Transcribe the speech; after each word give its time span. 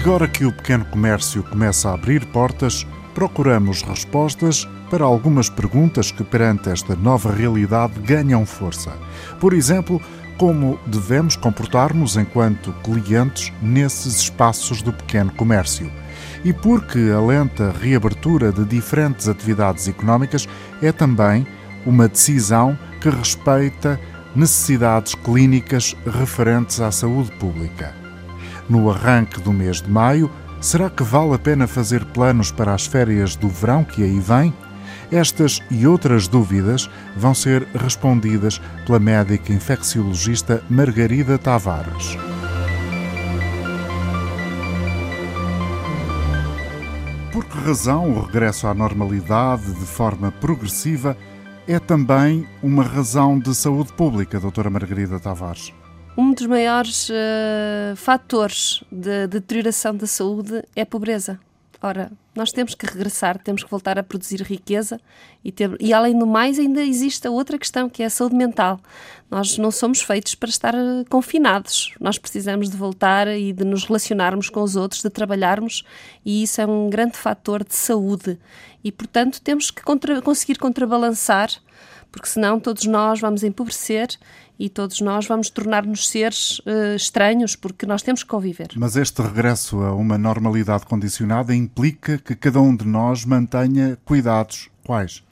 Agora 0.00 0.28
que 0.28 0.44
o 0.44 0.52
pequeno 0.52 0.84
comércio 0.84 1.42
começa 1.42 1.90
a 1.90 1.94
abrir 1.94 2.24
portas, 2.26 2.86
procuramos 3.16 3.82
respostas 3.82 4.64
para 4.88 5.04
algumas 5.04 5.50
perguntas 5.50 6.12
que, 6.12 6.22
perante 6.22 6.70
esta 6.70 6.94
nova 6.94 7.32
realidade, 7.32 7.98
ganham 8.02 8.46
força. 8.46 8.96
Por 9.40 9.52
exemplo, 9.52 10.00
como 10.38 10.78
devemos 10.86 11.34
comportar-nos 11.34 12.16
enquanto 12.16 12.72
clientes 12.84 13.52
nesses 13.60 14.20
espaços 14.20 14.82
do 14.82 14.92
pequeno 14.92 15.32
comércio. 15.32 15.90
E 16.44 16.52
porque 16.52 17.10
a 17.12 17.20
lenta 17.20 17.74
reabertura 17.82 18.52
de 18.52 18.64
diferentes 18.64 19.28
atividades 19.28 19.88
económicas 19.88 20.48
é 20.80 20.92
também 20.92 21.44
uma 21.84 22.06
decisão 22.06 22.78
que 23.00 23.10
respeita 23.10 23.98
necessidades 24.36 25.16
clínicas 25.16 25.96
referentes 26.06 26.80
à 26.80 26.92
saúde 26.92 27.32
pública. 27.32 28.07
No 28.68 28.90
arranque 28.90 29.40
do 29.40 29.52
mês 29.52 29.80
de 29.80 29.90
maio, 29.90 30.30
será 30.60 30.90
que 30.90 31.02
vale 31.02 31.34
a 31.34 31.38
pena 31.38 31.66
fazer 31.66 32.04
planos 32.06 32.50
para 32.50 32.74
as 32.74 32.86
férias 32.86 33.34
do 33.34 33.48
verão 33.48 33.82
que 33.82 34.02
aí 34.02 34.20
vem? 34.20 34.52
Estas 35.10 35.62
e 35.70 35.86
outras 35.86 36.28
dúvidas 36.28 36.90
vão 37.16 37.34
ser 37.34 37.66
respondidas 37.74 38.60
pela 38.84 38.98
médica 38.98 39.52
infecciologista 39.52 40.62
Margarida 40.68 41.38
Tavares. 41.38 42.16
Por 47.32 47.44
que 47.44 47.58
razão 47.58 48.10
o 48.10 48.22
regresso 48.22 48.66
à 48.66 48.74
normalidade 48.74 49.72
de 49.72 49.86
forma 49.86 50.30
progressiva 50.30 51.16
é 51.66 51.78
também 51.78 52.46
uma 52.62 52.82
razão 52.82 53.38
de 53.38 53.54
saúde 53.54 53.92
pública, 53.94 54.40
doutora 54.40 54.68
Margarida 54.68 55.18
Tavares? 55.18 55.72
Um 56.20 56.32
dos 56.32 56.46
maiores 56.46 57.08
uh, 57.10 57.94
fatores 57.94 58.82
de 58.90 59.28
deterioração 59.28 59.94
da 59.94 60.04
saúde 60.04 60.64
é 60.74 60.80
a 60.82 60.86
pobreza. 60.86 61.38
Ora, 61.80 62.10
nós 62.34 62.50
temos 62.50 62.74
que 62.74 62.86
regressar, 62.86 63.38
temos 63.38 63.62
que 63.62 63.70
voltar 63.70 64.00
a 64.00 64.02
produzir 64.02 64.42
riqueza 64.42 65.00
e, 65.44 65.52
ter, 65.52 65.76
e 65.78 65.92
além 65.92 66.18
do 66.18 66.26
mais 66.26 66.58
ainda 66.58 66.82
existe 66.82 67.28
a 67.28 67.30
outra 67.30 67.56
questão 67.56 67.88
que 67.88 68.02
é 68.02 68.06
a 68.06 68.10
saúde 68.10 68.34
mental. 68.34 68.80
Nós 69.30 69.56
não 69.58 69.70
somos 69.70 70.02
feitos 70.02 70.34
para 70.34 70.48
estar 70.48 70.74
eh, 70.74 71.04
confinados. 71.08 71.94
Nós 72.00 72.18
precisamos 72.18 72.68
de 72.68 72.76
voltar 72.76 73.28
e 73.28 73.52
de 73.52 73.64
nos 73.64 73.84
relacionarmos 73.84 74.50
com 74.50 74.60
os 74.60 74.74
outros, 74.74 75.02
de 75.02 75.10
trabalharmos 75.10 75.84
e 76.24 76.42
isso 76.42 76.60
é 76.60 76.66
um 76.66 76.90
grande 76.90 77.16
fator 77.16 77.62
de 77.62 77.76
saúde. 77.76 78.36
E 78.82 78.90
portanto 78.90 79.40
temos 79.40 79.70
que 79.70 79.82
contra, 79.82 80.20
conseguir 80.20 80.58
contrabalançar 80.58 81.48
porque 82.10 82.28
senão 82.28 82.58
todos 82.58 82.84
nós 82.86 83.20
vamos 83.20 83.42
empobrecer 83.42 84.08
e 84.58 84.68
todos 84.68 85.00
nós 85.00 85.26
vamos 85.26 85.50
tornar-nos 85.50 86.08
seres 86.08 86.58
uh, 86.60 86.96
estranhos, 86.96 87.54
porque 87.54 87.86
nós 87.86 88.02
temos 88.02 88.22
que 88.22 88.28
conviver. 88.28 88.68
Mas 88.76 88.96
este 88.96 89.22
regresso 89.22 89.80
a 89.80 89.94
uma 89.94 90.18
normalidade 90.18 90.84
condicionada 90.84 91.54
implica 91.54 92.18
que 92.18 92.34
cada 92.34 92.60
um 92.60 92.74
de 92.74 92.86
nós 92.86 93.24
mantenha 93.24 93.96
cuidados. 94.04 94.68
Quais? 94.84 95.22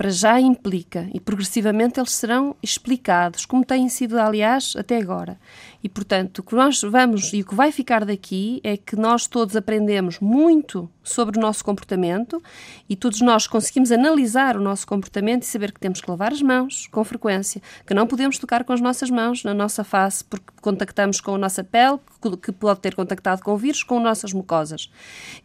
para 0.00 0.08
já 0.08 0.40
implica 0.40 1.10
e 1.12 1.20
progressivamente 1.20 2.00
eles 2.00 2.12
serão 2.12 2.56
explicados, 2.62 3.44
como 3.44 3.66
têm 3.66 3.86
sido, 3.90 4.18
aliás, 4.18 4.72
até 4.74 4.96
agora. 4.96 5.38
E, 5.84 5.90
portanto, 5.90 6.38
o 6.38 6.42
que 6.42 6.54
nós 6.54 6.80
vamos 6.80 7.34
e 7.34 7.42
o 7.42 7.44
que 7.44 7.54
vai 7.54 7.70
ficar 7.70 8.06
daqui 8.06 8.62
é 8.64 8.78
que 8.78 8.96
nós 8.96 9.26
todos 9.26 9.54
aprendemos 9.56 10.18
muito 10.18 10.88
sobre 11.10 11.38
o 11.38 11.40
nosso 11.40 11.64
comportamento 11.64 12.42
e 12.88 12.96
todos 12.96 13.20
nós 13.20 13.46
conseguimos 13.46 13.92
analisar 13.92 14.56
o 14.56 14.60
nosso 14.60 14.86
comportamento 14.86 15.42
e 15.42 15.46
saber 15.46 15.72
que 15.72 15.80
temos 15.80 16.00
que 16.00 16.10
lavar 16.10 16.32
as 16.32 16.42
mãos 16.42 16.86
com 16.90 17.02
frequência, 17.04 17.60
que 17.86 17.94
não 17.94 18.06
podemos 18.06 18.38
tocar 18.38 18.64
com 18.64 18.72
as 18.72 18.80
nossas 18.80 19.10
mãos 19.10 19.44
na 19.44 19.54
nossa 19.54 19.84
face 19.84 20.24
porque 20.24 20.46
contactamos 20.60 21.20
com 21.20 21.34
a 21.34 21.38
nossa 21.38 21.64
pele, 21.64 21.98
que 22.42 22.52
pode 22.52 22.80
ter 22.80 22.94
contactado 22.94 23.42
com 23.42 23.56
vírus, 23.56 23.82
com 23.82 24.00
nossas 24.00 24.32
mucosas, 24.32 24.90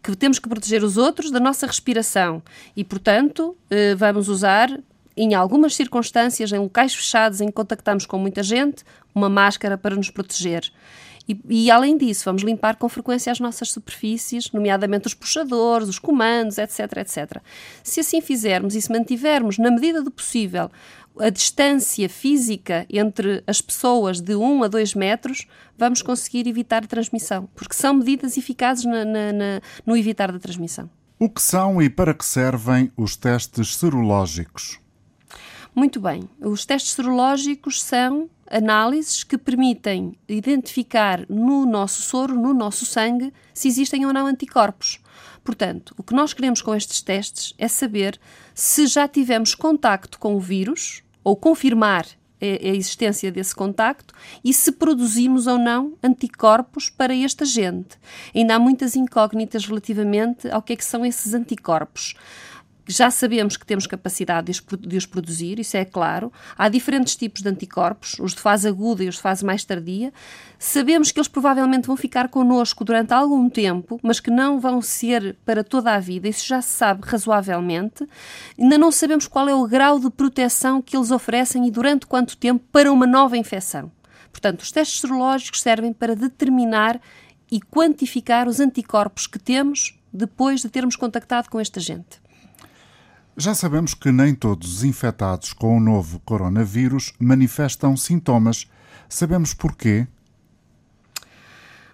que 0.02 0.16
temos 0.16 0.40
que 0.40 0.50
proteger 0.50 0.84
os 0.84 0.98
outros 0.98 1.32
da 1.32 1.40
nossa 1.40 1.66
respiração 1.66 2.42
e, 2.76 2.84
portanto, 2.84 3.56
eh, 3.70 3.96
vamos 3.96 4.30
usar 4.30 4.70
em 5.18 5.34
algumas 5.34 5.76
circunstâncias, 5.76 6.52
em 6.52 6.60
locais 6.60 6.94
fechados 6.94 7.40
em 7.40 7.48
que 7.48 7.54
contactamos 7.54 8.06
com 8.06 8.18
muita 8.18 8.44
gente, 8.44 8.84
uma 9.14 9.30
máscara 9.30 9.78
para 9.78 9.96
nos 9.96 10.10
proteger. 10.10 10.72
E, 11.28 11.40
e, 11.50 11.72
além 11.72 11.98
disso, 11.98 12.26
vamos 12.26 12.44
limpar 12.44 12.76
com 12.76 12.88
frequência 12.88 13.32
as 13.32 13.40
nossas 13.40 13.72
superfícies, 13.72 14.52
nomeadamente 14.52 15.08
os 15.08 15.14
puxadores, 15.14 15.90
os 15.90 16.00
comandos, 16.00 16.58
etc, 16.58 16.98
etc. 16.98 17.42
Se 17.84 18.00
assim 18.00 18.22
fizermos 18.22 18.76
e 18.76 18.82
se 18.82 18.92
mantivermos, 18.92 19.58
na 19.58 19.72
medida 19.72 20.02
do 20.04 20.12
possível, 20.12 20.70
a 21.20 21.30
distância 21.30 22.08
física 22.10 22.86
entre 22.90 23.44
as 23.48 23.62
pessoas 23.62 24.20
de 24.20 24.36
1 24.36 24.64
a 24.64 24.68
2 24.68 24.94
metros, 24.96 25.48
vamos 25.78 26.02
conseguir 26.02 26.48
evitar 26.48 26.84
a 26.84 26.88
transmissão, 26.88 27.50
porque 27.56 27.74
são 27.74 27.94
medidas 27.94 28.38
eficazes 28.38 28.86
na, 28.86 29.06
na, 29.06 29.34
na, 29.34 29.62
no 29.86 29.96
evitar 29.96 30.32
da 30.32 30.40
transmissão. 30.40 30.90
O 31.18 31.30
que 31.30 31.42
são 31.42 31.82
e 31.82 31.90
para 31.90 32.14
que 32.14 32.26
servem 32.26 32.92
os 32.98 33.16
testes 33.16 33.78
serológicos? 33.78 34.80
Muito 35.76 36.00
bem. 36.00 36.30
Os 36.40 36.66
testes 36.66 36.94
serológicos 36.94 37.84
são 37.84 38.30
análises 38.50 39.26
que 39.26 39.38
permitem 39.38 40.18
identificar 40.26 41.26
no 41.28 41.66
nosso 41.66 42.02
soro, 42.02 42.34
no 42.34 42.54
nosso 42.54 42.86
sangue, 42.86 43.34
se 43.54 43.68
existem 43.68 44.06
ou 44.06 44.14
não 44.14 44.26
anticorpos. 44.26 45.02
Portanto, 45.44 45.94
o 45.98 46.04
que 46.04 46.14
nós 46.14 46.34
queremos 46.34 46.62
com 46.62 46.74
estes 46.74 47.02
testes 47.02 47.54
é 47.58 47.68
saber 47.68 48.18
se 48.54 48.88
já 48.88 49.06
tivemos 49.06 49.54
contacto 49.54 50.18
com 50.18 50.36
o 50.36 50.40
vírus 50.40 51.04
ou 51.22 51.36
confirmar 51.36 52.06
a 52.42 52.68
existência 52.70 53.32
desse 53.32 53.56
contacto 53.56 54.14
e 54.44 54.54
se 54.54 54.72
produzimos 54.72 55.46
ou 55.48 55.58
não 55.58 55.98
anticorpos 56.02 56.90
para 56.90 57.14
este 57.14 57.44
agente. 57.44 57.98
Ainda 58.34 58.56
há 58.56 58.60
muitas 58.60 58.96
incógnitas 58.96 59.66
relativamente 59.66 60.50
ao 60.50 60.62
que 60.62 60.74
é 60.74 60.76
que 60.76 60.86
são 60.86 61.06
esses 61.06 61.34
anticorpos 61.34 62.14
já 62.88 63.10
sabemos 63.10 63.58
que 63.58 63.66
temos 63.66 63.88
capacidade 63.88 64.52
de 64.80 64.98
os, 64.98 65.06
produzir, 65.06 65.60
isso 65.60 65.76
é 65.76 65.84
claro. 65.84 66.32
Há 66.58 66.70
diferentes 66.70 67.16
tipos 67.16 67.42
de 67.42 67.50
anticorpos, 67.50 68.18
os 68.20 68.34
de 68.34 68.40
fase 68.42 68.68
aguda 68.68 69.04
e 69.04 69.08
os 69.08 69.16
de 69.16 69.22
fase 69.22 69.44
mais 69.44 69.64
tardia. 69.64 70.14
Sabemos 70.60 71.12
que 71.12 71.20
eles 71.20 71.28
provavelmente 71.28 71.88
vão 71.88 71.98
ficar 71.98 72.30
connosco 72.30 72.86
durante 72.86 73.14
algum 73.14 73.50
tempo, 73.50 74.00
mas 74.04 74.20
que 74.20 74.30
não 74.30 74.60
vão 74.60 74.82
ser 74.82 75.36
para 75.46 75.64
toda 75.64 75.94
a 75.94 76.00
vida, 76.00 76.28
isso 76.28 76.48
já 76.48 76.62
se 76.62 76.70
sabe 76.70 77.02
razoavelmente. 77.06 78.08
Ainda 78.58 78.78
não 78.78 78.92
sabemos 78.92 79.28
qual 79.28 79.50
é 79.50 79.56
o 79.56 79.68
grau 79.68 80.00
de 80.00 80.10
proteção 80.10 80.82
que 80.82 80.96
eles 80.96 81.12
oferecem 81.12 81.68
e 81.68 81.72
durante 81.72 82.06
quanto 82.06 82.38
tempo 82.38 82.64
para 82.72 82.92
uma 82.92 83.08
nova 83.08 83.38
infecção. 83.38 83.92
Portanto, 84.32 84.62
os 84.62 84.72
testes 84.72 85.00
serológicos 85.00 85.62
servem 85.62 85.94
para 85.94 86.16
determinar 86.16 87.00
e 87.52 87.60
quantificar 87.62 88.48
os 88.48 88.60
anticorpos 88.60 89.28
que 89.28 89.40
temos 89.40 89.98
depois 90.12 90.62
de 90.62 90.70
termos 90.70 90.96
contactado 90.96 91.50
com 91.50 91.60
este 91.60 91.80
agente. 91.80 92.25
Já 93.38 93.54
sabemos 93.54 93.94
que 93.94 94.14
nem 94.14 94.34
todos 94.34 94.78
os 94.78 94.84
infectados 94.86 95.52
com 95.52 95.76
o 95.76 95.80
novo 95.80 96.22
coronavírus 96.22 97.12
manifestam 97.20 97.98
sintomas. 97.98 98.66
Sabemos 99.10 99.54
porquê? 99.54 100.08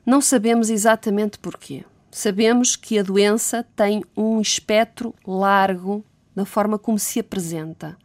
Não 0.06 0.22
sabemos 0.22 0.70
exatamente 0.70 1.40
porquê. 1.40 1.84
Sabemos 2.12 2.76
que 2.76 3.00
a 3.00 3.04
doença 3.04 3.66
tem 3.76 4.04
um 4.16 4.40
espectro 4.40 5.16
largo 5.26 6.06
na 6.36 6.46
forma 6.46 6.78
como 6.78 7.00
se 7.00 7.20
apresenta. 7.20 7.98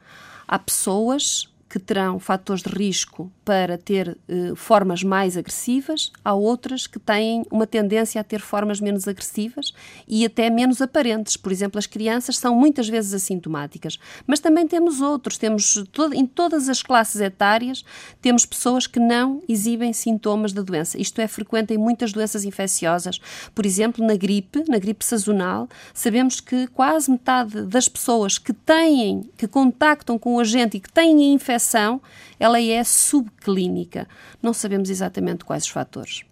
Há 0.49 0.59
pessoas 0.59 1.53
que 1.77 1.81
terão 1.81 2.19
fatores 2.19 2.63
de 2.63 2.71
risco 2.71 3.31
para 3.45 3.77
ter 3.77 4.17
eh, 4.27 4.55
formas 4.57 5.03
mais 5.03 5.37
agressivas, 5.37 6.11
há 6.25 6.33
outras 6.33 6.87
que 6.87 6.99
têm 6.99 7.45
uma 7.51 7.67
tendência 7.67 8.19
a 8.19 8.25
ter 8.25 8.41
formas 8.41 8.81
menos 8.81 9.07
agressivas 9.07 9.75
e 10.09 10.25
até 10.25 10.49
menos 10.49 10.81
aparentes. 10.81 11.37
Por 11.37 11.53
exemplo, 11.53 11.79
as 11.79 11.87
crianças 11.87 12.39
são 12.39 12.57
muitas 12.57 12.89
vezes 12.89 13.13
assintomáticas, 13.13 13.99
mas 14.27 14.41
também 14.41 14.67
temos 14.67 15.03
outros, 15.03 15.37
temos 15.37 15.85
em 16.15 16.25
todas 16.25 16.71
as 16.71 16.83
classes 16.83 17.21
etárias, 17.21 17.85
temos 18.23 18.47
pessoas 18.47 18.87
que 18.87 18.99
não 18.99 19.43
exibem 19.47 19.93
sintomas 19.93 20.55
da 20.55 20.63
doença. 20.63 20.99
Isto 20.99 21.21
é 21.21 21.29
frequente 21.29 21.75
em 21.75 21.79
muitas 21.79 22.11
doenças 22.11 22.43
infecciosas. 22.43 23.21
Por 23.55 23.67
exemplo, 23.67 24.05
na 24.05 24.17
gripe, 24.17 24.65
na 24.67 24.79
gripe 24.79 25.05
sazonal, 25.05 25.69
sabemos 25.93 26.41
que 26.41 26.67
quase 26.69 27.11
metade 27.11 27.67
das 27.67 27.87
pessoas 27.87 28.39
que 28.39 28.55
têm, 28.55 29.29
que 29.37 29.47
contactam 29.47 30.19
com 30.19 30.37
o 30.37 30.41
agente 30.41 30.79
e 30.79 30.81
que 30.81 30.91
têm 30.91 31.31
a 31.31 31.35
infecção 31.35 31.66
infecção, 31.67 32.01
ela 32.39 32.61
é 32.61 32.85
subclínica. 32.85 34.07
Não 34.41 34.53
sabemos 34.53 34.89
exatamente 34.89 35.45
quais 35.45 35.65
os 35.65 35.71
fatores. 35.71 36.23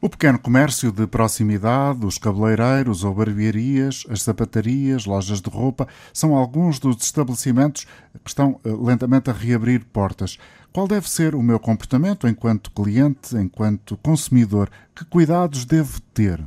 O 0.00 0.08
pequeno 0.08 0.38
comércio 0.38 0.92
de 0.92 1.06
proximidade, 1.06 2.04
os 2.04 2.18
cabeleireiros 2.18 3.04
ou 3.04 3.14
barbearias, 3.14 4.04
as 4.10 4.22
sapatarias, 4.22 5.06
lojas 5.06 5.40
de 5.40 5.48
roupa, 5.48 5.88
são 6.12 6.36
alguns 6.36 6.78
dos 6.78 7.02
estabelecimentos 7.02 7.86
que 8.22 8.28
estão 8.28 8.60
eh, 8.64 8.68
lentamente 8.68 9.30
a 9.30 9.32
reabrir 9.32 9.82
portas. 9.86 10.38
Qual 10.74 10.86
deve 10.86 11.08
ser 11.08 11.34
o 11.34 11.42
meu 11.42 11.58
comportamento 11.58 12.28
enquanto 12.28 12.70
cliente, 12.70 13.34
enquanto 13.36 13.96
consumidor? 13.96 14.70
Que 14.94 15.06
cuidados 15.06 15.64
devo 15.64 15.98
ter? 16.12 16.44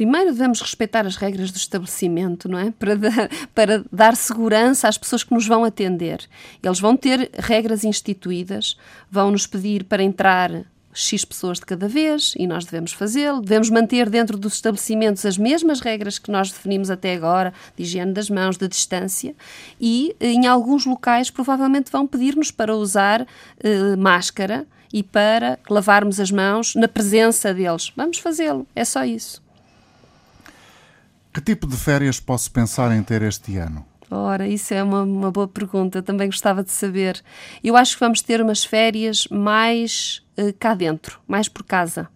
Primeiro 0.00 0.32
devemos 0.32 0.62
respeitar 0.62 1.06
as 1.06 1.16
regras 1.16 1.50
do 1.50 1.58
estabelecimento, 1.58 2.48
não 2.48 2.58
é? 2.58 2.70
Para 2.70 2.94
dar, 2.94 3.28
para 3.54 3.84
dar 3.92 4.16
segurança 4.16 4.88
às 4.88 4.96
pessoas 4.96 5.22
que 5.22 5.34
nos 5.34 5.46
vão 5.46 5.62
atender. 5.62 6.26
Eles 6.62 6.80
vão 6.80 6.96
ter 6.96 7.30
regras 7.34 7.84
instituídas, 7.84 8.78
vão 9.10 9.30
nos 9.30 9.46
pedir 9.46 9.84
para 9.84 10.02
entrar 10.02 10.64
X 10.94 11.22
pessoas 11.22 11.58
de 11.58 11.66
cada 11.66 11.86
vez 11.86 12.32
e 12.38 12.46
nós 12.46 12.64
devemos 12.64 12.94
fazê-lo. 12.94 13.42
Devemos 13.42 13.68
manter 13.68 14.08
dentro 14.08 14.38
dos 14.38 14.54
estabelecimentos 14.54 15.26
as 15.26 15.36
mesmas 15.36 15.80
regras 15.80 16.18
que 16.18 16.30
nós 16.30 16.50
definimos 16.50 16.88
até 16.88 17.14
agora, 17.14 17.52
de 17.76 17.82
higiene 17.82 18.14
das 18.14 18.30
mãos, 18.30 18.56
de 18.56 18.66
distância, 18.68 19.34
e 19.78 20.16
em 20.18 20.46
alguns 20.46 20.86
locais 20.86 21.28
provavelmente 21.28 21.92
vão 21.92 22.06
pedir-nos 22.06 22.50
para 22.50 22.74
usar 22.74 23.26
eh, 23.62 23.96
máscara 23.96 24.66
e 24.90 25.02
para 25.02 25.58
lavarmos 25.68 26.18
as 26.18 26.30
mãos 26.30 26.74
na 26.74 26.88
presença 26.88 27.52
deles. 27.52 27.92
Vamos 27.94 28.16
fazê-lo, 28.16 28.66
é 28.74 28.82
só 28.82 29.04
isso. 29.04 29.42
Que 31.32 31.40
tipo 31.40 31.66
de 31.66 31.76
férias 31.76 32.18
posso 32.18 32.50
pensar 32.50 32.90
em 32.92 33.02
ter 33.02 33.22
este 33.22 33.56
ano? 33.56 33.86
Ora, 34.10 34.48
isso 34.48 34.74
é 34.74 34.82
uma, 34.82 35.02
uma 35.02 35.30
boa 35.30 35.46
pergunta, 35.46 36.02
também 36.02 36.26
gostava 36.26 36.64
de 36.64 36.72
saber. 36.72 37.22
Eu 37.62 37.76
acho 37.76 37.94
que 37.94 38.00
vamos 38.00 38.20
ter 38.20 38.42
umas 38.42 38.64
férias 38.64 39.28
mais 39.28 40.20
uh, 40.36 40.52
cá 40.58 40.74
dentro, 40.74 41.20
mais 41.28 41.48
por 41.48 41.62
casa. 41.62 42.08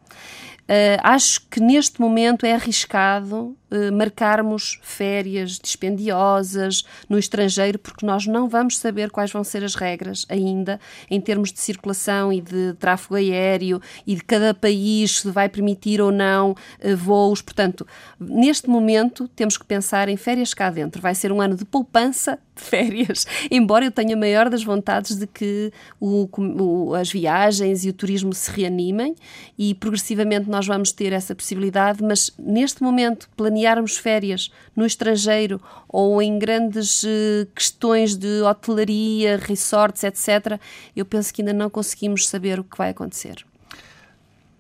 Uh, 0.64 0.96
acho 1.02 1.46
que 1.50 1.60
neste 1.60 2.00
momento 2.00 2.46
é 2.46 2.54
arriscado 2.54 3.54
uh, 3.70 3.92
marcarmos 3.92 4.80
férias 4.82 5.58
dispendiosas 5.58 6.86
no 7.06 7.18
estrangeiro, 7.18 7.78
porque 7.78 8.06
nós 8.06 8.26
não 8.26 8.48
vamos 8.48 8.78
saber 8.78 9.10
quais 9.10 9.30
vão 9.30 9.44
ser 9.44 9.62
as 9.62 9.74
regras 9.74 10.24
ainda 10.26 10.80
em 11.10 11.20
termos 11.20 11.52
de 11.52 11.60
circulação 11.60 12.32
e 12.32 12.40
de 12.40 12.72
tráfego 12.78 13.16
aéreo 13.16 13.78
e 14.06 14.14
de 14.14 14.24
cada 14.24 14.54
país 14.54 15.20
se 15.20 15.30
vai 15.30 15.50
permitir 15.50 16.00
ou 16.00 16.10
não 16.10 16.52
uh, 16.52 16.96
voos. 16.96 17.42
Portanto, 17.42 17.86
neste 18.18 18.66
momento 18.70 19.28
temos 19.28 19.58
que 19.58 19.66
pensar 19.66 20.08
em 20.08 20.16
férias 20.16 20.54
cá 20.54 20.70
dentro. 20.70 21.02
Vai 21.02 21.14
ser 21.14 21.30
um 21.30 21.42
ano 21.42 21.56
de 21.56 21.66
poupança 21.66 22.38
de 22.54 22.62
férias, 22.62 23.26
embora 23.50 23.84
eu 23.84 23.90
tenha 23.90 24.16
maior 24.16 24.48
das 24.48 24.62
vontades 24.62 25.16
de 25.16 25.26
que 25.26 25.72
o, 26.00 26.28
o, 26.38 26.94
as 26.94 27.10
viagens 27.10 27.84
e 27.84 27.88
o 27.88 27.92
turismo 27.92 28.32
se 28.32 28.50
reanimem 28.50 29.14
e 29.58 29.74
progressivamente 29.74 30.48
nós 30.48 30.66
vamos 30.66 30.92
ter 30.92 31.12
essa 31.12 31.34
possibilidade, 31.34 32.02
mas 32.02 32.30
neste 32.38 32.82
momento 32.82 33.28
planearmos 33.36 33.96
férias 33.96 34.50
no 34.74 34.86
estrangeiro 34.86 35.60
ou 35.88 36.20
em 36.20 36.38
grandes 36.38 37.02
uh, 37.02 37.46
questões 37.54 38.16
de 38.16 38.42
hotelaria, 38.42 39.36
resorts, 39.36 40.04
etc., 40.04 40.58
eu 40.94 41.04
penso 41.04 41.32
que 41.32 41.42
ainda 41.42 41.52
não 41.52 41.70
conseguimos 41.70 42.28
saber 42.28 42.60
o 42.60 42.64
que 42.64 42.76
vai 42.76 42.90
acontecer. 42.90 43.44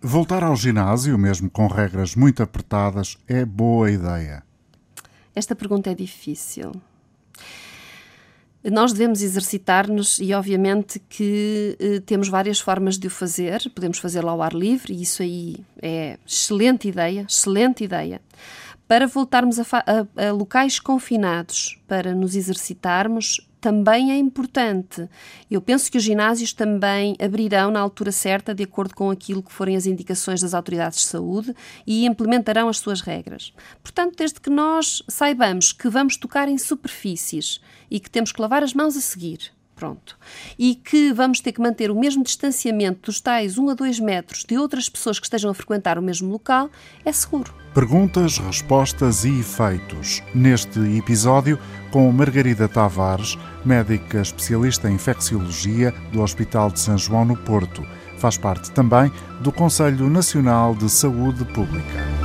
Voltar 0.00 0.44
ao 0.44 0.54
ginásio, 0.54 1.16
mesmo 1.16 1.48
com 1.48 1.66
regras 1.66 2.14
muito 2.14 2.42
apertadas, 2.42 3.16
é 3.26 3.42
boa 3.44 3.90
ideia? 3.90 4.42
Esta 5.34 5.56
pergunta 5.56 5.90
é 5.90 5.94
difícil. 5.94 6.72
Nós 8.72 8.92
devemos 8.92 9.20
exercitar-nos 9.20 10.18
e, 10.18 10.32
obviamente, 10.32 10.98
que 10.98 11.76
eh, 11.78 12.00
temos 12.00 12.28
várias 12.28 12.58
formas 12.58 12.96
de 12.98 13.08
o 13.08 13.10
fazer. 13.10 13.70
Podemos 13.74 13.98
fazê-lo 13.98 14.30
ao 14.30 14.40
ar 14.40 14.54
livre, 14.54 14.94
e 14.94 15.02
isso 15.02 15.22
aí 15.22 15.56
é 15.82 16.18
excelente 16.26 16.88
ideia, 16.88 17.26
excelente 17.28 17.84
ideia. 17.84 18.22
Para 18.88 19.06
voltarmos 19.06 19.58
a, 19.58 19.64
a, 19.72 20.28
a 20.28 20.32
locais 20.32 20.78
confinados 20.78 21.78
para 21.86 22.14
nos 22.14 22.34
exercitarmos, 22.34 23.46
também 23.64 24.12
é 24.12 24.18
importante. 24.18 25.08
Eu 25.50 25.58
penso 25.58 25.90
que 25.90 25.96
os 25.96 26.04
ginásios 26.04 26.52
também 26.52 27.16
abrirão 27.18 27.70
na 27.70 27.80
altura 27.80 28.12
certa, 28.12 28.54
de 28.54 28.62
acordo 28.62 28.94
com 28.94 29.10
aquilo 29.10 29.42
que 29.42 29.50
forem 29.50 29.74
as 29.74 29.86
indicações 29.86 30.42
das 30.42 30.52
autoridades 30.52 30.98
de 30.98 31.06
saúde 31.06 31.56
e 31.86 32.04
implementarão 32.04 32.68
as 32.68 32.76
suas 32.76 33.00
regras. 33.00 33.54
Portanto, 33.82 34.16
desde 34.18 34.38
que 34.38 34.50
nós 34.50 35.02
saibamos 35.08 35.72
que 35.72 35.88
vamos 35.88 36.18
tocar 36.18 36.46
em 36.46 36.58
superfícies 36.58 37.58
e 37.90 37.98
que 37.98 38.10
temos 38.10 38.32
que 38.32 38.42
lavar 38.42 38.62
as 38.62 38.74
mãos 38.74 38.98
a 38.98 39.00
seguir, 39.00 39.53
Pronto. 39.74 40.16
E 40.58 40.76
que 40.76 41.12
vamos 41.12 41.40
ter 41.40 41.52
que 41.52 41.60
manter 41.60 41.90
o 41.90 41.98
mesmo 41.98 42.22
distanciamento 42.22 43.06
dos 43.06 43.20
tais 43.20 43.58
1 43.58 43.70
a 43.70 43.74
2 43.74 44.00
metros 44.00 44.44
de 44.44 44.56
outras 44.56 44.88
pessoas 44.88 45.18
que 45.18 45.26
estejam 45.26 45.50
a 45.50 45.54
frequentar 45.54 45.98
o 45.98 46.02
mesmo 46.02 46.30
local, 46.30 46.70
é 47.04 47.12
seguro. 47.12 47.52
Perguntas, 47.74 48.38
respostas 48.38 49.24
e 49.24 49.40
efeitos. 49.40 50.22
Neste 50.32 50.78
episódio, 50.96 51.58
com 51.90 52.10
Margarida 52.12 52.68
Tavares, 52.68 53.36
médica 53.64 54.20
especialista 54.20 54.88
em 54.88 54.94
infecciologia 54.94 55.92
do 56.12 56.22
Hospital 56.22 56.70
de 56.70 56.78
São 56.78 56.96
João 56.96 57.24
no 57.24 57.36
Porto. 57.36 57.84
Faz 58.18 58.38
parte 58.38 58.70
também 58.70 59.10
do 59.40 59.50
Conselho 59.50 60.08
Nacional 60.08 60.74
de 60.76 60.88
Saúde 60.88 61.44
Pública. 61.46 62.23